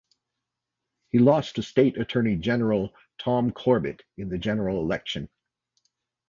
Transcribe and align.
He 1.11 1.19
lost 1.19 1.57
to 1.57 1.61
State 1.61 1.95
Attorney 1.95 2.35
General 2.35 2.91
Tom 3.19 3.51
Corbett 3.51 4.01
in 4.17 4.29
the 4.29 4.37
general 4.39 4.79
election. 4.79 5.29